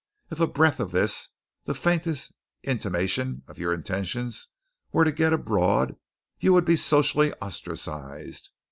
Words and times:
If 0.31 0.39
a 0.39 0.47
breath 0.47 0.79
of 0.79 0.89
this 0.89 1.29
the 1.65 1.75
faintest 1.75 2.31
intimation 2.63 3.43
of 3.47 3.59
your 3.59 3.71
intention 3.71 4.31
were 4.91 5.03
to 5.05 5.11
get 5.11 5.31
abroad, 5.31 5.95
you 6.39 6.53
would 6.53 6.65
be 6.65 6.75
socially 6.75 7.33
ostracized. 7.33 8.49